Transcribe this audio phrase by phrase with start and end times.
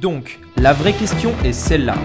[0.00, 1.96] Donc, la vraie question est celle-là.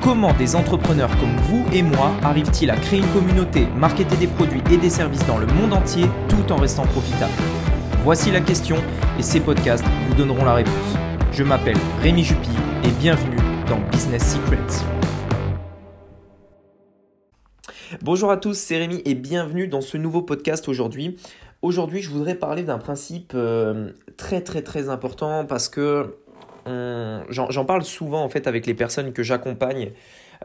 [0.00, 4.62] Comment des entrepreneurs comme vous et moi arrivent-ils à créer une communauté, marketer des produits
[4.70, 7.32] et des services dans le monde entier tout en restant profitables?
[8.04, 8.76] Voici la question
[9.18, 10.96] et ces podcasts vous donneront la réponse.
[11.30, 12.48] Je m'appelle Rémi Jupy
[12.84, 13.36] et bienvenue
[13.68, 14.86] dans Business Secrets.
[18.00, 21.18] Bonjour à tous, c'est Rémi et bienvenue dans ce nouveau podcast aujourd'hui.
[21.60, 26.16] Aujourd'hui, je voudrais parler d'un principe euh, très très très important parce que
[26.66, 29.92] j'en parle souvent en fait avec les personnes que j'accompagne.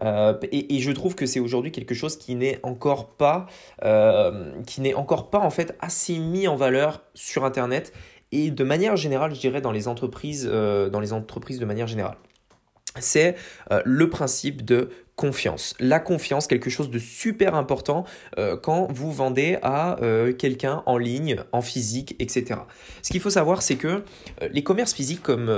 [0.02, 3.48] Euh, et, je trouve que c'est aujourd'hui quelque chose qui n'est encore pas,
[3.84, 7.94] euh, qui n'est encore pas en fait assez mis en valeur sur Internet
[8.32, 11.88] et de manière générale, je dirais dans les entreprises, euh, dans les entreprises de manière
[11.88, 12.18] générale.
[13.00, 13.36] C'est
[13.86, 15.74] le principe de confiance.
[15.80, 18.06] La confiance, quelque chose de super important
[18.38, 22.62] euh, quand vous vendez à euh, quelqu'un en ligne, en physique, etc.
[23.02, 25.52] Ce qu'il faut savoir, c'est que euh, les commerces physiques, comme,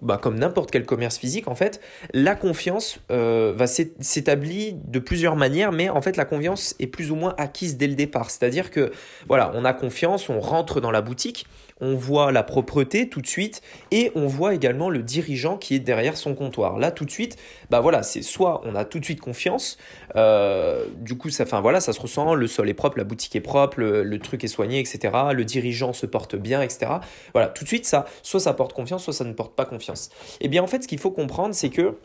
[0.00, 1.80] bah, comme n'importe quel commerce physique, en fait,
[2.12, 7.16] la confiance va s'établir de plusieurs manières, mais en fait, la confiance est plus ou
[7.16, 8.30] moins acquise dès le départ.
[8.30, 8.92] C'est-à-dire que,
[9.26, 11.46] voilà, on a confiance, on rentre dans la boutique,
[11.80, 15.80] on voit la propreté tout de suite et on voit également le dirigeant qui est
[15.80, 16.78] derrière son comptoir.
[16.78, 17.36] Là, tout de suite,
[17.70, 19.78] bah voilà, c'est soit on a tout de suite confiance.
[20.16, 22.34] Euh, du coup, ça, voilà, ça se ressent.
[22.34, 25.12] Le sol est propre, la boutique est propre, le, truc est soigné, etc.
[25.32, 26.92] Le dirigeant se porte bien, etc.
[27.32, 30.10] Voilà, tout de suite, ça, soit ça porte confiance, soit ça ne porte pas confiance.
[30.40, 31.96] Et eh bien, en fait, ce qu'il faut comprendre, c'est que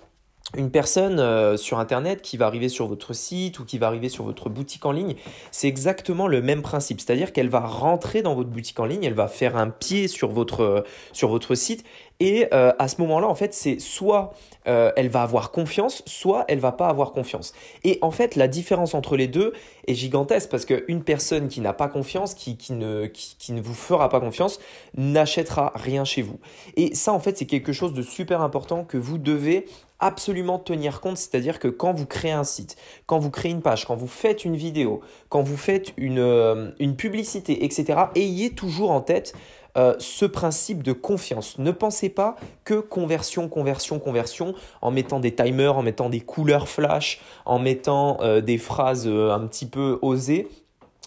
[0.58, 4.10] une personne euh, sur Internet qui va arriver sur votre site ou qui va arriver
[4.10, 5.16] sur votre boutique en ligne,
[5.52, 7.00] c'est exactement le même principe.
[7.00, 10.30] C'est-à-dire qu'elle va rentrer dans votre boutique en ligne, elle va faire un pied sur
[10.30, 10.84] votre,
[11.22, 11.84] votre site
[12.20, 14.34] et euh, à ce moment-là, en fait, c'est soit
[14.68, 17.54] euh, elle va avoir confiance, soit elle va pas avoir confiance.
[17.86, 19.54] Et en fait, la différence entre les deux
[19.88, 24.10] est gigantesque parce qu'une personne qui n'a pas confiance, qui, ne, qui, ne vous fera
[24.10, 24.60] pas confiance,
[24.98, 26.40] n'achètera rien chez vous.
[26.76, 29.66] Et ça, en fait, c'est quelque chose de super important que vous devez
[30.00, 33.86] absolument tenir compte, c'est-à-dire que quand vous créez un site, quand vous créez une page,
[33.86, 39.02] quand vous faites une vidéo, quand vous faites une, euh, publicité, etc., ayez toujours en
[39.02, 39.34] tête
[39.78, 41.60] euh, ce principe de confiance.
[41.60, 46.68] Ne pensez pas que conversion, conversion, conversion, en mettant des timers, en mettant des couleurs
[46.68, 50.48] flash, en mettant euh, des phrases un petit peu osées,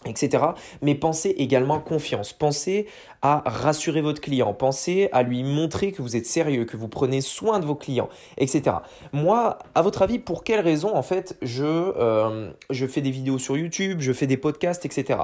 [0.06, 0.44] etc.
[0.80, 2.32] Mais pensez également confiance.
[2.32, 2.86] Pensez
[3.22, 4.52] à rassurer votre client.
[4.52, 8.08] Pensez à lui montrer que vous êtes sérieux, que vous prenez soin de vos clients,
[8.36, 8.76] etc.
[9.12, 13.38] Moi, à votre avis, pour quelle raison en fait je, euh, je fais des vidéos
[13.38, 15.20] sur YouTube, je fais des podcasts, etc.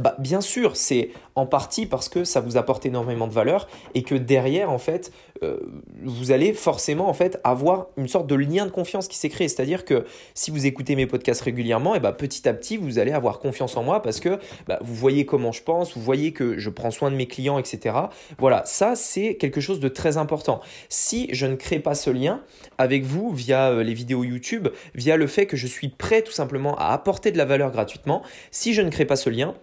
[0.00, 4.02] Bah, bien sûr, c'est en partie parce que ça vous apporte énormément de valeur et
[4.02, 5.12] que derrière, en fait,
[5.42, 5.58] euh,
[6.02, 9.48] vous allez forcément en fait avoir une sorte de lien de confiance qui s'est créé.
[9.48, 13.12] C'est-à-dire que si vous écoutez mes podcasts régulièrement, et bah, petit à petit, vous allez
[13.12, 16.56] avoir confiance en moi parce que bah, vous voyez comment je pense, vous voyez que
[16.58, 17.96] je prends soin de mes clients etc.
[18.38, 20.60] Voilà, ça c'est quelque chose de très important.
[20.88, 22.42] Si je ne crée pas ce lien
[22.78, 26.32] avec vous via euh, les vidéos YouTube, via le fait que je suis prêt tout
[26.32, 29.54] simplement à apporter de la valeur gratuitement, si je ne crée pas ce lien,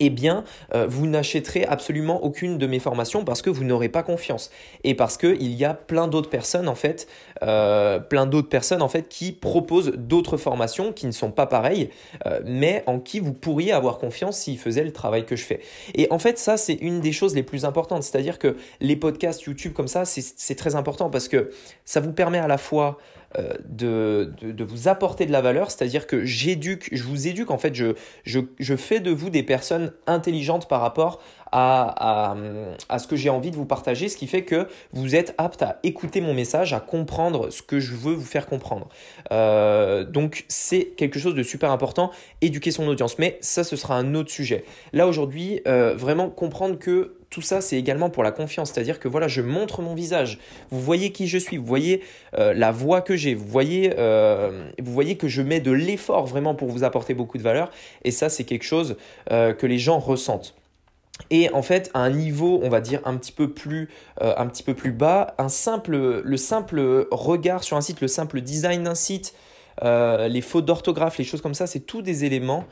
[0.00, 4.02] eh bien, euh, vous n'achèterez absolument aucune de mes formations parce que vous n'aurez pas
[4.02, 4.50] confiance
[4.84, 7.06] et parce qu'il y a plein d'autres personnes en fait,
[7.42, 11.90] euh, plein d'autres personnes en fait qui proposent d'autres formations qui ne sont pas pareilles,
[12.26, 15.60] euh, mais en qui vous pourriez avoir confiance s'ils faisaient le travail que je fais.
[15.94, 19.42] Et en fait, ça c'est une des choses les plus importantes, c'est-à-dire que les podcasts
[19.42, 21.50] YouTube comme ça, c'est très important parce que
[21.84, 22.98] ça vous permet à la fois
[23.38, 27.74] euh, de, vous apporter de la valeur, c'est-à-dire que j'éduque, je vous éduque, en fait,
[27.74, 31.20] je, fais de vous des personnes intelligentes par rapport
[31.52, 32.34] à
[32.98, 35.78] ce que j'ai envie de vous partager, ce qui fait que vous êtes apte à
[35.82, 38.88] écouter mon message, à comprendre ce que je veux vous faire comprendre.
[39.32, 42.10] Euh, donc c'est quelque chose de super important,
[42.40, 44.64] éduquer son audience, mais ça ce sera un autre sujet.
[44.92, 48.72] Là aujourd'hui, euh, vraiment comprendre que tout ça, c'est également pour la confiance.
[48.72, 50.38] C'est-à-dire que voilà, je montre mon visage.
[50.70, 51.58] Vous voyez qui je suis.
[51.58, 52.02] Vous voyez
[52.38, 53.34] euh, la voix que j'ai.
[53.34, 57.36] Vous voyez, euh, vous voyez que je mets de l'effort vraiment pour vous apporter beaucoup
[57.36, 57.70] de valeur.
[58.04, 58.96] Et ça, c'est quelque chose
[59.30, 60.54] euh, que les gens ressentent.
[61.28, 64.62] Et en fait, à un niveau, on va dire un petit peu plus, un petit
[64.62, 68.94] peu plus bas, un simple, le simple regard sur un site, le simple design d'un
[68.94, 69.34] site,
[69.82, 72.64] les fautes d'orthographe, les choses comme ça, c'est tous des éléments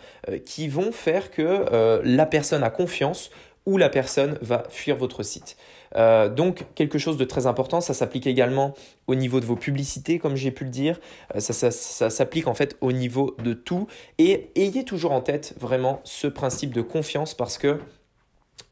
[0.45, 3.31] qui vont faire que la personne a confiance
[3.67, 5.57] où la personne va fuir votre site.
[5.97, 8.75] Euh, donc quelque chose de très important, ça s'applique également
[9.07, 11.01] au niveau de vos publicités, comme j'ai pu le dire,
[11.35, 13.87] euh, ça, s'applique en fait au niveau de tout.
[14.19, 17.79] Et ayez toujours en tête vraiment ce principe de confiance parce que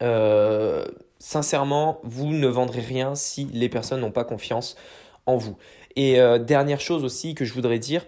[0.01, 0.83] euh,
[1.19, 4.75] sincèrement, vous ne vendrez rien si les personnes n'ont pas confiance
[5.25, 5.57] en vous.
[5.95, 8.03] Et dernière chose aussi que je voudrais dire,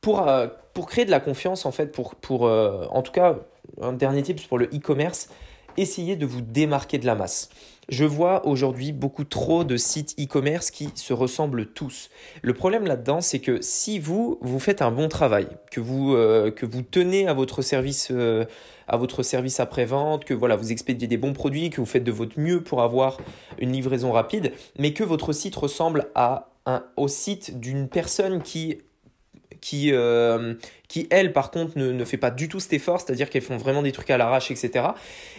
[0.00, 0.30] pour,
[0.74, 3.40] pour créer de la confiance en fait, pour, pour en tout cas
[3.82, 5.28] un dernier tip pour le e-commerce,
[5.76, 7.48] essayez de vous démarquer de la masse.
[7.88, 12.08] Je vois aujourd'hui beaucoup trop de sites e-commerce qui se ressemblent tous.
[12.42, 16.50] Le problème là-dedans, c'est que si vous, vous faites un bon travail, que vous, euh,
[16.50, 18.46] que vous tenez à votre service, euh,
[18.88, 22.12] à votre service après-vente, que voilà, vous expédiez des bons produits, que vous faites de
[22.12, 23.18] votre mieux pour avoir
[23.58, 28.78] une livraison rapide, mais que votre site ressemble à un, au site d'une personne qui
[29.64, 30.52] qui, euh,
[30.88, 33.80] qui elle, par contre, ne, fait pas du tout cet effort, c'est-à-dire qu'elles font vraiment
[33.80, 34.88] des trucs à l'arrache, etc.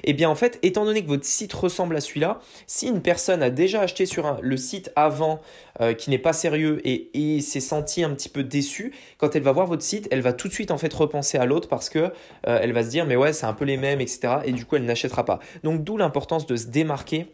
[0.03, 3.43] Eh bien, en fait, étant donné que votre site ressemble à celui-là, si une personne
[3.43, 5.41] a déjà acheté sur le site avant
[5.79, 9.43] euh, qui n'est pas sérieux et, et s'est sentie un petit peu déçue, quand elle
[9.43, 11.89] va voir votre site, elle va tout de suite en fait repenser à l'autre parce
[11.89, 14.37] que euh, elle va se dire mais ouais, c'est un peu les mêmes, etc.
[14.45, 15.39] Et du coup, elle n'achètera pas.
[15.63, 17.27] Donc, d'où l'importance de se démarquer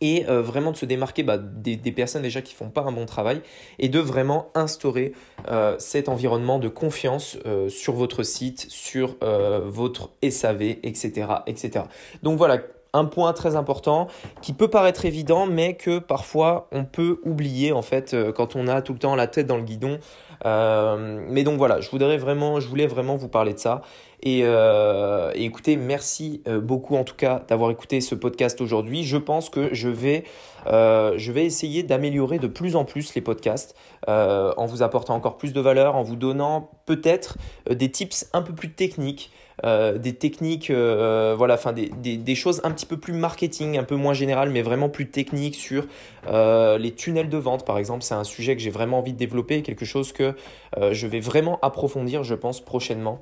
[0.00, 3.06] et euh, vraiment de se démarquer bah, des, personnes déjà qui font pas un bon
[3.06, 3.42] travail
[3.78, 5.12] et de vraiment instaurer
[5.48, 11.84] euh, cet environnement de confiance euh, sur votre site, sur votre SAV, etc., etc.
[12.22, 12.58] Donc voilà,
[12.92, 14.08] un point très important
[14.42, 18.82] qui peut paraître évident, mais que parfois on peut oublier en fait quand on a
[18.82, 19.98] tout le temps la tête dans le guidon.
[20.46, 23.82] Euh, mais donc voilà, je voudrais vraiment, je voulais vraiment vous parler de ça.
[24.22, 29.04] Et, euh, écoutez, merci euh, beaucoup en tout cas d'avoir écouté ce podcast aujourd'hui.
[29.04, 30.24] Je pense que je vais,
[30.66, 33.74] je vais essayer d'améliorer de plus en plus les podcasts
[34.06, 37.38] en vous apportant encore plus de valeur, en vous donnant peut-être
[37.70, 39.30] des tips un peu plus techniques.
[39.62, 43.94] Des techniques, voilà, enfin des, des, des, choses un petit peu plus marketing, un peu
[43.94, 45.86] moins générales, mais vraiment plus techniques sur
[46.26, 48.02] les tunnels de vente, par exemple.
[48.02, 50.29] C'est un sujet que j'ai vraiment envie de développer, quelque chose que
[50.76, 53.20] je vais vraiment approfondir, je pense, prochainement.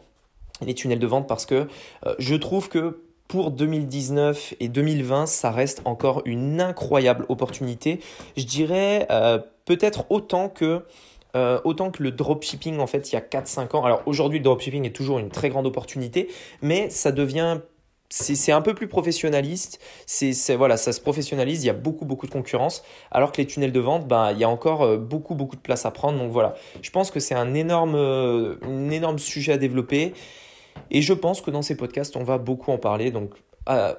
[0.61, 1.69] Les tunnels de vente, parce que
[2.19, 8.01] je trouve que pour 2019 et 2020, ça reste encore une incroyable opportunité.
[8.37, 9.07] Je dirais
[9.65, 10.83] peut-être autant que
[11.37, 13.85] euh, autant que le dropshipping, en fait, il y a 4-5 ans.
[13.85, 16.29] Alors aujourd'hui, le dropshipping est toujours une très grande opportunité,
[16.63, 17.61] mais ça devient
[18.11, 22.27] c'est un peu plus professionnaliste, c'est voilà, ça se professionnalise, il y a beaucoup beaucoup
[22.27, 25.35] de concurrence, alors que les tunnels de vente, ben, il y a encore euh, beaucoup
[25.35, 26.19] beaucoup de place à prendre.
[26.19, 30.15] Donc voilà, je pense que c'est un énorme, euh, un énorme sujet à développer.
[30.91, 33.11] Et je pense que dans ces podcasts, on va beaucoup en parler.
[33.11, 33.35] Donc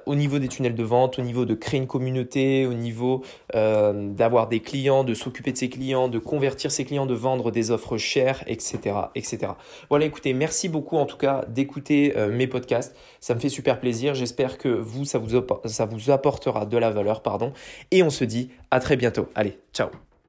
[0.06, 3.22] au niveau des tunnels de vente, au niveau de créer une communauté, au niveau
[3.54, 7.50] euh, d'avoir des clients, de s'occuper de ses clients, de convertir ses clients, de vendre
[7.50, 8.96] des offres chères, etc.
[9.14, 9.52] etc.
[9.88, 12.96] Voilà, écoutez, merci beaucoup en tout cas d'écouter euh, mes podcasts.
[13.20, 14.14] Ça me fait super plaisir.
[14.14, 17.22] J'espère que vous ça, vous, ça vous apportera de la valeur.
[17.22, 17.52] pardon.
[17.90, 19.28] Et on se dit à très bientôt.
[19.34, 19.90] Allez, ciao